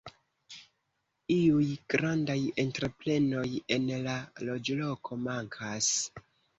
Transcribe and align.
Iuj 1.35 1.67
grandaj 1.95 2.39
entreprenoj 2.65 3.47
en 3.79 3.89
la 4.09 4.19
loĝloko 4.53 5.23
mankas. 5.31 5.97